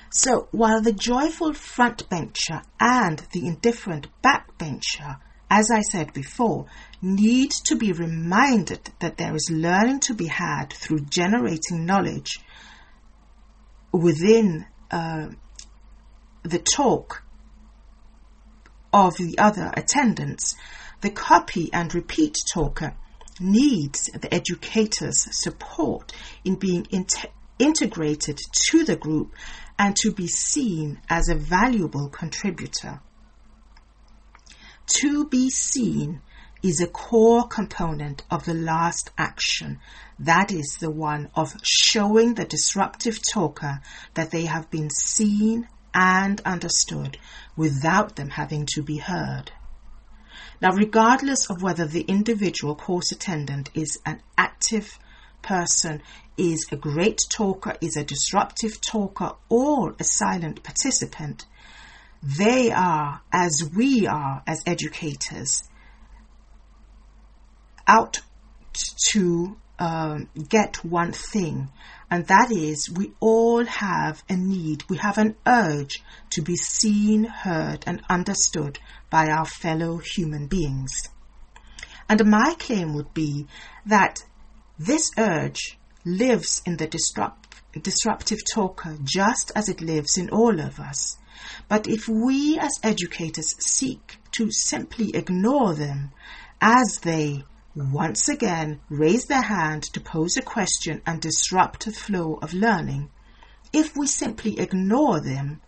So 0.09 0.47
while 0.51 0.81
the 0.81 0.93
joyful 0.93 1.53
front 1.53 2.09
bencher 2.09 2.61
and 2.79 3.19
the 3.31 3.45
indifferent 3.45 4.07
back 4.21 4.57
bencher, 4.57 5.17
as 5.49 5.71
I 5.71 5.81
said 5.81 6.13
before, 6.13 6.65
need 7.01 7.51
to 7.65 7.75
be 7.75 7.91
reminded 7.93 8.89
that 8.99 9.17
there 9.17 9.35
is 9.35 9.49
learning 9.51 10.01
to 10.01 10.13
be 10.13 10.27
had 10.27 10.73
through 10.73 11.01
generating 11.01 11.85
knowledge 11.85 12.39
within 13.91 14.65
uh, 14.91 15.27
the 16.43 16.59
talk 16.59 17.23
of 18.93 19.15
the 19.17 19.37
other 19.37 19.71
attendants, 19.75 20.55
the 21.01 21.09
copy 21.09 21.69
and 21.71 21.93
repeat 21.93 22.35
talker 22.51 22.95
needs 23.39 24.09
the 24.19 24.33
educator's 24.33 25.27
support 25.31 26.11
in 26.43 26.55
being 26.55 26.87
integrated 27.59 28.39
to 28.69 28.83
the 28.83 28.95
group 28.95 29.33
and 29.77 29.95
to 29.95 30.11
be 30.11 30.27
seen 30.27 30.99
as 31.09 31.29
a 31.29 31.35
valuable 31.35 32.09
contributor. 32.09 32.99
To 34.87 35.27
be 35.27 35.49
seen 35.49 36.21
is 36.63 36.79
a 36.79 36.87
core 36.87 37.45
component 37.45 38.23
of 38.31 38.45
the 38.45 38.53
last 38.53 39.11
action. 39.17 39.79
That 40.17 40.51
is 40.51 40.77
the 40.79 40.89
one 40.89 41.29
of 41.35 41.53
showing 41.61 42.35
the 42.35 42.45
disruptive 42.45 43.19
talker 43.33 43.81
that 44.13 44.31
they 44.31 44.45
have 44.45 44.71
been 44.71 44.89
seen 44.89 45.67
and 45.93 46.39
understood 46.45 47.17
without 47.57 48.15
them 48.15 48.29
having 48.29 48.65
to 48.75 48.81
be 48.81 48.97
heard. 48.97 49.51
Now, 50.61 50.71
regardless 50.71 51.49
of 51.49 51.61
whether 51.61 51.85
the 51.85 52.01
individual 52.01 52.75
course 52.75 53.11
attendant 53.11 53.69
is 53.73 53.99
an 54.05 54.21
active 54.37 54.97
person, 55.41 56.01
is 56.37 56.65
a 56.71 56.77
great 56.77 57.19
talker, 57.29 57.75
is 57.81 57.97
a 57.97 58.05
disruptive 58.05 58.79
talker, 58.79 59.33
or 59.49 59.95
a 59.99 60.03
silent 60.03 60.63
participant, 60.63 61.45
they 62.21 62.71
are, 62.71 63.21
as 63.31 63.69
we 63.75 64.07
are 64.07 64.43
as 64.47 64.63
educators, 64.65 65.63
out 67.87 68.19
to 69.11 69.57
um, 69.79 70.29
get 70.49 70.83
one 70.83 71.11
thing, 71.11 71.69
and 72.09 72.25
that 72.27 72.51
is 72.51 72.89
we 72.89 73.11
all 73.19 73.65
have 73.65 74.23
a 74.29 74.35
need, 74.35 74.83
we 74.89 74.97
have 74.97 75.17
an 75.17 75.35
urge 75.45 76.01
to 76.31 76.41
be 76.41 76.55
seen, 76.55 77.25
heard, 77.25 77.83
and 77.85 78.01
understood 78.09 78.79
by 79.09 79.27
our 79.27 79.45
fellow 79.45 79.97
human 80.15 80.47
beings. 80.47 80.91
And 82.09 82.25
my 82.25 82.55
claim 82.57 82.93
would 82.95 83.13
be 83.13 83.47
that 83.85 84.23
this 84.79 85.11
urge 85.17 85.77
lives 86.05 86.61
in 86.65 86.77
the 86.77 86.87
disrupt, 86.87 87.61
disruptive 87.81 88.39
talker 88.53 88.97
just 89.03 89.51
as 89.55 89.69
it 89.69 89.81
lives 89.81 90.17
in 90.17 90.29
all 90.29 90.59
of 90.59 90.79
us. 90.79 91.17
But 91.67 91.87
if 91.87 92.07
we 92.07 92.57
as 92.59 92.79
educators 92.83 93.55
seek 93.59 94.17
to 94.33 94.51
simply 94.51 95.15
ignore 95.15 95.73
them 95.73 96.11
as 96.61 96.99
they 97.03 97.43
once 97.75 98.27
again 98.27 98.79
raise 98.89 99.25
their 99.25 99.41
hand 99.41 99.83
to 99.93 99.99
pose 99.99 100.37
a 100.37 100.41
question 100.41 101.01
and 101.05 101.21
disrupt 101.21 101.85
the 101.85 101.91
flow 101.91 102.39
of 102.41 102.53
learning, 102.53 103.09
if 103.71 103.95
we 103.95 104.07
simply 104.07 104.59
ignore 104.59 105.19
them, 105.21 105.61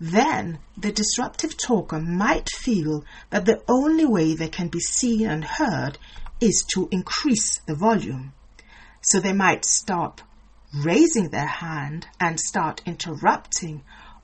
then 0.00 0.58
the 0.76 0.90
disruptive 0.90 1.56
talker 1.56 2.00
might 2.00 2.48
feel 2.50 3.04
that 3.30 3.44
the 3.44 3.62
only 3.68 4.04
way 4.04 4.34
they 4.34 4.48
can 4.48 4.68
be 4.68 4.80
seen 4.80 5.26
and 5.26 5.44
heard 5.44 5.98
is 6.40 6.64
to 6.74 6.88
increase 6.90 7.58
the 7.66 7.74
volume. 7.74 8.32
So 9.00 9.20
they 9.20 9.32
might 9.32 9.64
stop 9.64 10.20
raising 10.74 11.28
their 11.28 11.46
hand 11.46 12.06
and 12.18 12.40
start 12.40 12.82
interrupting, 12.86 13.82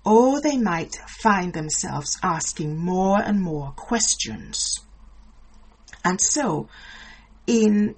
or 0.09 0.41
they 0.41 0.57
might 0.57 0.95
find 1.07 1.53
themselves 1.53 2.19
asking 2.23 2.79
more 2.79 3.21
and 3.21 3.43
more 3.43 3.73
questions. 3.77 4.81
And 6.03 6.19
so 6.19 6.69
in 7.47 7.95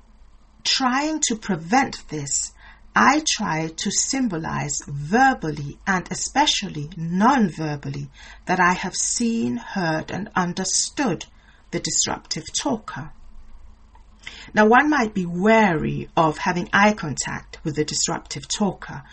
trying 0.64 1.20
to 1.28 1.36
prevent 1.36 2.08
this, 2.08 2.52
I 2.96 3.22
try 3.24 3.68
to 3.68 3.90
symbolize 3.92 4.80
verbally 4.88 5.78
and 5.86 6.10
especially 6.10 6.90
non 6.96 7.48
verbally 7.48 8.10
that 8.46 8.58
I 8.58 8.72
have 8.72 8.96
seen, 8.96 9.58
heard, 9.58 10.10
and 10.10 10.30
understood 10.34 11.26
the 11.70 11.78
disruptive 11.78 12.52
talker. 12.52 13.12
Now, 14.52 14.66
one 14.66 14.90
might 14.90 15.14
be 15.14 15.26
wary 15.26 16.08
of 16.16 16.38
having 16.38 16.68
eye 16.72 16.94
contact 16.94 17.60
with 17.62 17.76
the 17.76 17.84
disruptive 17.84 18.48
talker. 18.48 19.04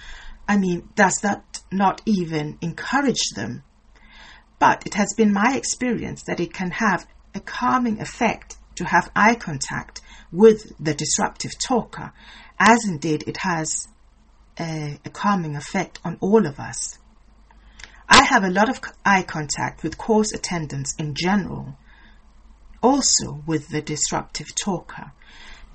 I 0.47 0.57
mean, 0.57 0.89
does 0.95 1.15
that 1.21 1.46
not 1.71 2.01
even 2.05 2.57
encourage 2.61 3.29
them? 3.35 3.63
But 4.59 4.85
it 4.85 4.95
has 4.95 5.13
been 5.15 5.33
my 5.33 5.55
experience 5.55 6.23
that 6.23 6.39
it 6.39 6.53
can 6.53 6.71
have 6.71 7.07
a 7.35 7.39
calming 7.39 8.01
effect 8.01 8.57
to 8.75 8.85
have 8.85 9.11
eye 9.15 9.35
contact 9.35 10.01
with 10.31 10.73
the 10.79 10.93
disruptive 10.93 11.57
talker, 11.59 12.11
as 12.59 12.85
indeed 12.87 13.23
it 13.27 13.37
has 13.37 13.87
a, 14.59 14.99
a 15.05 15.09
calming 15.09 15.55
effect 15.55 15.99
on 16.03 16.17
all 16.21 16.45
of 16.45 16.59
us. 16.59 16.97
I 18.09 18.23
have 18.23 18.43
a 18.43 18.49
lot 18.49 18.69
of 18.69 18.79
eye 19.05 19.23
contact 19.23 19.83
with 19.83 19.97
course 19.97 20.31
attendants 20.31 20.95
in 20.97 21.13
general, 21.13 21.77
also 22.81 23.43
with 23.45 23.69
the 23.69 23.81
disruptive 23.81 24.55
talker, 24.55 25.11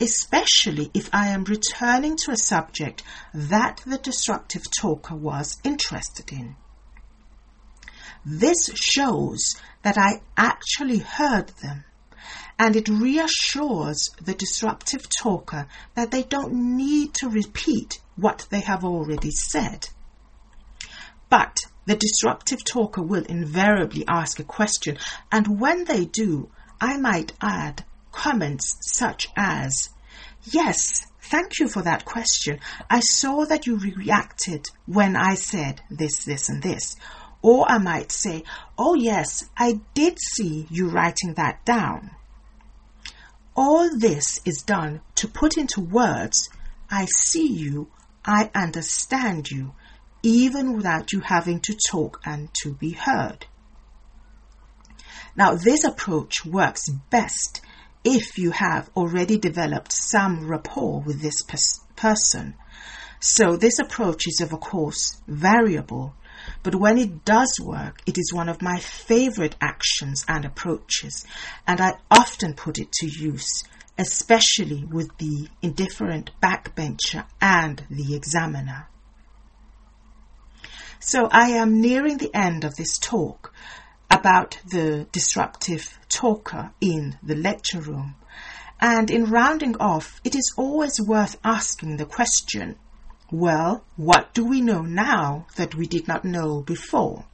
especially 0.02 0.90
if 0.92 1.08
I 1.14 1.28
am 1.28 1.44
returning 1.44 2.16
to 2.24 2.32
a 2.32 2.36
subject 2.36 3.04
that 3.32 3.82
the 3.86 3.98
disruptive 3.98 4.64
talker 4.76 5.14
was 5.14 5.60
interested 5.62 6.32
in. 6.32 6.56
This 8.24 8.70
shows 8.74 9.54
that 9.82 9.96
I 9.96 10.22
actually 10.36 10.98
heard 10.98 11.50
them 11.62 11.84
and 12.58 12.74
it 12.74 12.88
reassures 12.88 14.10
the 14.20 14.34
disruptive 14.34 15.06
talker 15.08 15.68
that 15.94 16.10
they 16.10 16.24
don't 16.24 16.76
need 16.76 17.14
to 17.14 17.28
repeat 17.28 18.00
what 18.16 18.46
they 18.50 18.60
have 18.60 18.84
already 18.84 19.30
said. 19.30 19.88
But 21.28 21.60
the 21.86 21.96
disruptive 21.96 22.64
talker 22.64 23.02
will 23.02 23.24
invariably 23.24 24.04
ask 24.08 24.40
a 24.40 24.44
question, 24.44 24.98
and 25.30 25.60
when 25.60 25.84
they 25.84 26.04
do, 26.04 26.50
I 26.80 26.96
might 26.96 27.32
add 27.40 27.84
comments 28.12 28.76
such 28.82 29.28
as, 29.36 29.90
Yes, 30.44 31.06
thank 31.20 31.58
you 31.58 31.68
for 31.68 31.82
that 31.82 32.04
question. 32.04 32.60
I 32.90 33.00
saw 33.00 33.44
that 33.46 33.66
you 33.66 33.78
reacted 33.78 34.66
when 34.86 35.16
I 35.16 35.34
said 35.34 35.80
this, 35.90 36.24
this, 36.24 36.48
and 36.48 36.62
this. 36.62 36.96
Or 37.40 37.68
I 37.68 37.78
might 37.78 38.12
say, 38.12 38.44
Oh, 38.78 38.94
yes, 38.94 39.48
I 39.56 39.80
did 39.94 40.18
see 40.20 40.66
you 40.70 40.88
writing 40.88 41.34
that 41.34 41.64
down. 41.64 42.12
All 43.54 43.90
this 43.96 44.40
is 44.44 44.62
done 44.62 45.00
to 45.16 45.28
put 45.28 45.56
into 45.56 45.80
words, 45.80 46.48
I 46.90 47.06
see 47.06 47.46
you, 47.46 47.88
I 48.24 48.50
understand 48.54 49.50
you, 49.50 49.74
even 50.22 50.76
without 50.76 51.12
you 51.12 51.20
having 51.20 51.60
to 51.60 51.76
talk 51.90 52.20
and 52.24 52.48
to 52.62 52.74
be 52.74 52.92
heard. 52.92 53.46
Now, 55.34 55.54
this 55.54 55.84
approach 55.84 56.44
works 56.44 56.88
best 56.88 57.60
if 58.04 58.38
you 58.38 58.50
have 58.50 58.90
already 58.96 59.38
developed 59.38 59.92
some 59.92 60.48
rapport 60.48 61.00
with 61.00 61.22
this 61.22 61.42
pers- 61.42 61.80
person. 61.96 62.54
So, 63.20 63.56
this 63.56 63.78
approach 63.78 64.26
is, 64.26 64.40
of 64.40 64.50
course, 64.60 65.20
variable, 65.28 66.14
but 66.62 66.74
when 66.74 66.98
it 66.98 67.24
does 67.24 67.60
work, 67.62 68.00
it 68.06 68.18
is 68.18 68.32
one 68.32 68.48
of 68.48 68.62
my 68.62 68.78
favorite 68.80 69.54
actions 69.60 70.24
and 70.26 70.44
approaches, 70.44 71.24
and 71.66 71.80
I 71.80 71.98
often 72.10 72.54
put 72.54 72.78
it 72.78 72.90
to 72.92 73.06
use, 73.06 73.62
especially 73.96 74.84
with 74.84 75.16
the 75.18 75.48
indifferent 75.62 76.30
backbencher 76.42 77.24
and 77.40 77.84
the 77.88 78.16
examiner. 78.16 78.88
So 80.98 81.28
I 81.30 81.50
am 81.50 81.80
nearing 81.80 82.18
the 82.18 82.34
end 82.34 82.64
of 82.64 82.76
this 82.76 82.98
talk 82.98 83.52
about 84.12 84.58
the 84.70 85.06
disruptive 85.10 85.98
talker 86.08 86.72
in 86.80 87.18
the 87.22 87.34
lecture 87.34 87.80
room. 87.80 88.14
And 88.80 89.10
in 89.10 89.30
rounding 89.30 89.76
off, 89.76 90.20
it 90.24 90.34
is 90.34 90.52
always 90.56 91.00
worth 91.00 91.38
asking 91.44 91.96
the 91.96 92.06
question 92.06 92.76
well, 93.30 93.82
what 93.96 94.34
do 94.34 94.44
we 94.44 94.60
know 94.60 94.82
now 94.82 95.46
that 95.56 95.74
we 95.74 95.86
did 95.86 96.06
not 96.06 96.22
know 96.22 96.60
before? 96.60 97.24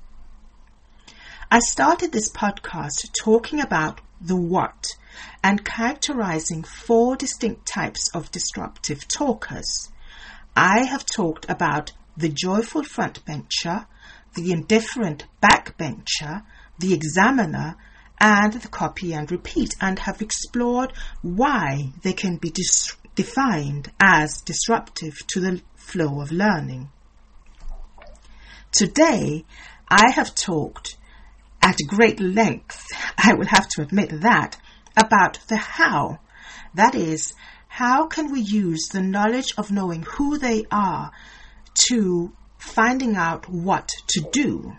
I 1.50 1.58
started 1.58 2.12
this 2.12 2.30
podcast 2.30 3.10
talking 3.20 3.60
about 3.60 4.00
the 4.20 4.36
what 4.36 4.86
and 5.42 5.64
characterizing 5.64 6.62
four 6.62 7.16
distinct 7.16 7.66
types 7.66 8.10
of 8.14 8.30
disruptive 8.30 9.08
talkers. 9.08 9.88
I 10.54 10.84
have 10.84 11.04
talked 11.04 11.46
about 11.48 11.92
the 12.16 12.28
joyful 12.28 12.82
frontbencher, 12.82 13.86
the 14.34 14.52
indifferent 14.52 15.24
backbencher, 15.42 16.44
the 16.78 16.94
examiner, 16.94 17.76
and 18.20 18.52
the 18.54 18.68
copy 18.68 19.12
and 19.12 19.30
repeat, 19.30 19.74
and 19.80 19.98
have 20.00 20.20
explored 20.22 20.92
why 21.22 21.92
they 22.02 22.12
can 22.12 22.36
be 22.36 22.50
dis- 22.50 22.96
defined 23.14 23.90
as 24.00 24.40
disruptive 24.42 25.14
to 25.28 25.40
the 25.40 25.60
flow 25.76 26.20
of 26.20 26.32
learning. 26.32 26.90
Today, 28.72 29.44
I 29.88 30.12
have 30.12 30.34
talked 30.34 30.96
at 31.62 31.76
great 31.86 32.20
length, 32.20 32.86
I 33.18 33.34
will 33.34 33.46
have 33.46 33.68
to 33.70 33.82
admit 33.82 34.20
that, 34.20 34.56
about 34.96 35.38
the 35.48 35.56
how. 35.56 36.18
That 36.74 36.94
is, 36.94 37.34
how 37.68 38.06
can 38.06 38.30
we 38.30 38.40
use 38.40 38.88
the 38.88 39.02
knowledge 39.02 39.54
of 39.56 39.70
knowing 39.70 40.02
who 40.02 40.38
they 40.38 40.64
are 40.70 41.12
to 41.88 42.32
finding 42.58 43.16
out 43.16 43.48
what 43.48 43.90
to 44.08 44.20
do? 44.32 44.72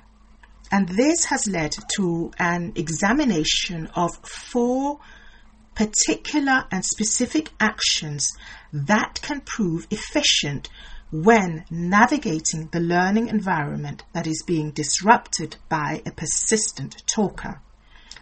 And 0.72 0.88
this 0.88 1.26
has 1.26 1.48
led 1.48 1.74
to 1.96 2.32
an 2.38 2.74
examination 2.76 3.88
of 3.96 4.12
four 4.24 5.00
particular 5.74 6.66
and 6.72 6.86
specific 6.86 7.50
actions 7.60 8.32
that 8.72 9.20
can 9.22 9.42
prove 9.42 9.88
efficient 9.90 10.70
when 11.12 11.66
navigating 11.72 12.68
the 12.72 12.80
learning 12.80 13.30
environment 13.30 14.04
that 14.14 14.28
is 14.28 14.44
being 14.46 14.72
disrupted 14.72 15.56
by 15.70 16.02
a 16.06 16.12
persistent 16.12 17.02
talker. 17.08 17.62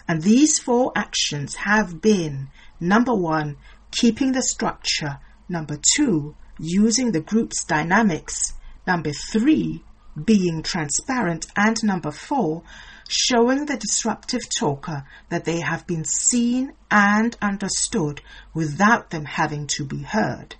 And 0.08 0.22
these 0.22 0.58
four 0.58 0.94
actions 0.96 1.56
have 1.56 2.02
been 2.02 2.50
number 2.80 3.14
one, 3.14 3.58
keeping 3.92 4.32
the 4.32 4.42
structure, 4.42 5.20
number 5.50 5.78
two, 5.96 6.36
using 6.60 7.12
the 7.12 7.20
group's 7.22 7.66
dynamics, 7.66 8.54
number 8.86 9.12
three, 9.12 9.84
being 10.26 10.64
transparent, 10.64 11.46
and 11.56 11.78
number 11.84 12.12
four, 12.12 12.64
showing 13.08 13.66
the 13.66 13.78
disruptive 13.78 14.42
talker 14.58 15.06
that 15.30 15.46
they 15.46 15.60
have 15.62 15.88
been 15.88 16.04
seen 16.04 16.74
and 16.92 17.38
understood 17.42 18.22
without 18.54 19.10
them 19.10 19.26
having 19.26 19.68
to 19.68 19.86
be 19.86 20.04
heard. 20.04 20.56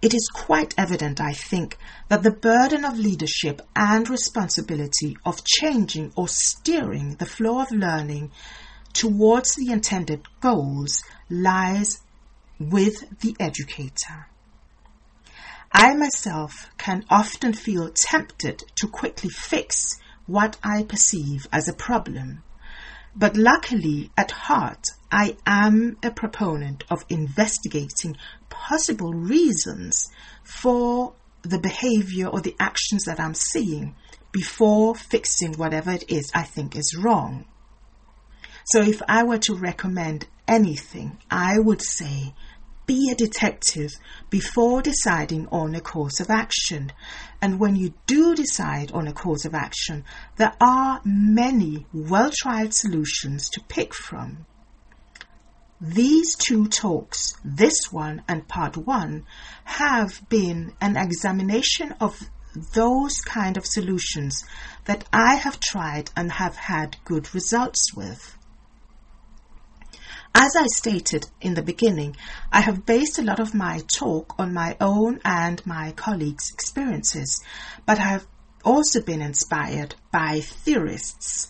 It 0.00 0.14
is 0.14 0.28
quite 0.32 0.74
evident, 0.76 1.20
I 1.20 1.32
think, 1.32 1.78
that 2.08 2.24
the 2.24 2.32
burden 2.32 2.84
of 2.84 2.98
leadership 2.98 3.62
and 3.76 4.10
responsibility 4.10 5.16
of 5.24 5.44
changing 5.44 6.12
or 6.16 6.26
steering 6.26 7.14
the 7.16 7.26
flow 7.26 7.60
of 7.60 7.70
learning 7.70 8.32
towards 8.92 9.54
the 9.54 9.70
intended 9.70 10.22
goals 10.40 11.04
lies 11.30 12.00
with 12.58 13.20
the 13.20 13.36
educator. 13.38 14.26
I 15.72 15.94
myself 15.94 16.68
can 16.76 17.04
often 17.08 17.54
feel 17.54 17.90
tempted 17.94 18.62
to 18.76 18.88
quickly 18.88 19.30
fix 19.30 19.98
what 20.26 20.58
I 20.62 20.82
perceive 20.82 21.46
as 21.50 21.66
a 21.66 21.72
problem. 21.72 22.42
But 23.16 23.36
luckily, 23.36 24.10
at 24.16 24.30
heart, 24.30 24.84
I 25.10 25.36
am 25.46 25.96
a 26.02 26.10
proponent 26.10 26.84
of 26.90 27.04
investigating 27.08 28.16
possible 28.50 29.12
reasons 29.14 30.10
for 30.44 31.14
the 31.42 31.58
behavior 31.58 32.26
or 32.26 32.40
the 32.40 32.56
actions 32.60 33.04
that 33.04 33.18
I'm 33.18 33.34
seeing 33.34 33.94
before 34.30 34.94
fixing 34.94 35.54
whatever 35.54 35.90
it 35.90 36.04
is 36.10 36.30
I 36.34 36.42
think 36.42 36.76
is 36.76 36.96
wrong. 36.98 37.46
So 38.64 38.80
if 38.80 39.02
I 39.08 39.24
were 39.24 39.38
to 39.38 39.54
recommend 39.54 40.26
anything, 40.46 41.18
I 41.30 41.58
would 41.58 41.82
say 41.82 42.34
be 42.86 43.10
a 43.10 43.14
detective 43.14 43.90
before 44.30 44.82
deciding 44.82 45.48
on 45.48 45.74
a 45.74 45.80
course 45.80 46.20
of 46.20 46.30
action. 46.30 46.92
And 47.40 47.58
when 47.58 47.76
you 47.76 47.94
do 48.06 48.34
decide 48.34 48.92
on 48.92 49.08
a 49.08 49.12
course 49.12 49.44
of 49.44 49.54
action, 49.54 50.04
there 50.36 50.54
are 50.60 51.00
many 51.04 51.86
well 51.92 52.30
tried 52.34 52.74
solutions 52.74 53.48
to 53.50 53.60
pick 53.68 53.94
from. 53.94 54.46
These 55.80 56.36
two 56.36 56.68
talks, 56.68 57.34
this 57.44 57.90
one 57.90 58.22
and 58.28 58.46
part 58.46 58.76
one, 58.76 59.26
have 59.64 60.22
been 60.28 60.74
an 60.80 60.96
examination 60.96 61.92
of 62.00 62.30
those 62.74 63.16
kind 63.24 63.56
of 63.56 63.66
solutions 63.66 64.44
that 64.84 65.04
I 65.12 65.34
have 65.34 65.58
tried 65.58 66.10
and 66.16 66.30
have 66.32 66.54
had 66.56 66.96
good 67.04 67.34
results 67.34 67.94
with. 67.94 68.36
As 70.34 70.56
I 70.56 70.66
stated 70.66 71.26
in 71.40 71.54
the 71.54 71.62
beginning, 71.62 72.16
I 72.50 72.62
have 72.62 72.86
based 72.86 73.18
a 73.18 73.22
lot 73.22 73.38
of 73.38 73.54
my 73.54 73.80
talk 73.86 74.34
on 74.38 74.54
my 74.54 74.76
own 74.80 75.20
and 75.24 75.64
my 75.66 75.92
colleagues' 75.92 76.50
experiences, 76.52 77.42
but 77.84 77.98
I 77.98 78.04
have 78.04 78.26
also 78.64 79.02
been 79.02 79.20
inspired 79.20 79.94
by 80.10 80.40
theorists 80.40 81.48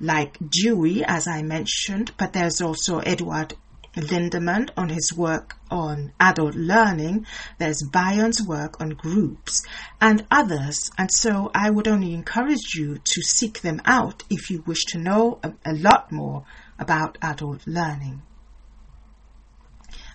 like 0.00 0.38
Dewey, 0.48 1.04
as 1.04 1.26
I 1.26 1.42
mentioned, 1.42 2.12
but 2.16 2.32
there's 2.32 2.60
also 2.60 3.00
Eduard 3.00 3.54
Lindeman 3.96 4.70
on 4.76 4.88
his 4.88 5.12
work 5.16 5.56
on 5.70 6.12
adult 6.20 6.54
learning, 6.54 7.26
there's 7.58 7.82
Bion's 7.82 8.40
work 8.40 8.80
on 8.80 8.90
groups, 8.90 9.66
and 10.00 10.24
others. 10.30 10.90
And 10.96 11.10
so 11.12 11.50
I 11.54 11.70
would 11.70 11.88
only 11.88 12.14
encourage 12.14 12.74
you 12.74 12.98
to 13.02 13.22
seek 13.22 13.60
them 13.62 13.82
out 13.84 14.22
if 14.30 14.50
you 14.50 14.62
wish 14.66 14.84
to 14.86 14.98
know 14.98 15.40
a, 15.42 15.52
a 15.66 15.74
lot 15.74 16.12
more 16.12 16.44
about 16.80 17.18
adult 17.22 17.66
learning. 17.66 18.22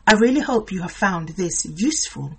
I 0.08 0.14
really 0.16 0.42
hope 0.42 0.72
you 0.72 0.82
have 0.82 0.92
found 0.92 1.30
this 1.30 1.66
useful. 1.66 2.38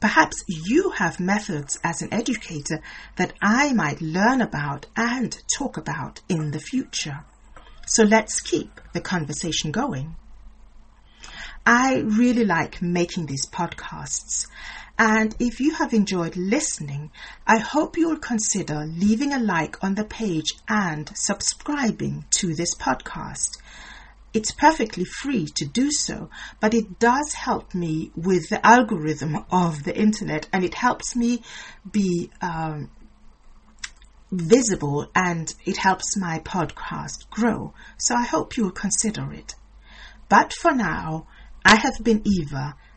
Perhaps 0.00 0.44
you 0.48 0.90
have 0.90 1.20
methods 1.20 1.78
as 1.84 2.02
an 2.02 2.12
educator 2.12 2.80
that 3.16 3.32
I 3.42 3.72
might 3.72 4.00
learn 4.00 4.40
about 4.40 4.86
and 4.96 5.36
talk 5.56 5.76
about 5.76 6.20
in 6.28 6.52
the 6.52 6.58
future. 6.58 7.24
So 7.86 8.02
let's 8.02 8.40
keep 8.40 8.80
the 8.92 9.00
conversation 9.00 9.70
going. 9.70 10.16
I 11.64 11.98
really 11.98 12.44
like 12.44 12.82
making 12.82 13.26
these 13.26 13.46
podcasts. 13.46 14.46
And 14.98 15.36
if 15.38 15.60
you 15.60 15.74
have 15.74 15.92
enjoyed 15.92 16.36
listening, 16.36 17.10
I 17.46 17.58
hope 17.58 17.98
you 17.98 18.08
will 18.08 18.18
consider 18.18 18.86
leaving 18.86 19.32
a 19.32 19.38
like 19.38 19.82
on 19.84 19.94
the 19.94 20.04
page 20.04 20.54
and 20.68 21.10
subscribing 21.14 22.24
to 22.38 22.54
this 22.54 22.74
podcast. 22.74 23.58
It's 24.32 24.52
perfectly 24.52 25.04
free 25.04 25.46
to 25.56 25.66
do 25.66 25.90
so, 25.90 26.30
but 26.60 26.74
it 26.74 26.98
does 26.98 27.34
help 27.34 27.74
me 27.74 28.10
with 28.16 28.48
the 28.48 28.64
algorithm 28.66 29.44
of 29.50 29.84
the 29.84 29.96
internet 29.98 30.48
and 30.52 30.64
it 30.64 30.74
helps 30.74 31.14
me 31.14 31.42
be 31.90 32.30
um, 32.40 32.90
visible 34.30 35.10
and 35.14 35.54
it 35.64 35.76
helps 35.76 36.16
my 36.16 36.38
podcast 36.40 37.28
grow. 37.30 37.74
So 37.98 38.14
I 38.14 38.24
hope 38.24 38.56
you 38.56 38.64
will 38.64 38.70
consider 38.72 39.32
it. 39.32 39.54
But 40.28 40.52
for 40.52 40.72
now, 40.72 41.26
I 41.64 41.76
have 41.76 42.02
been 42.02 42.22
Eva, 42.24 42.76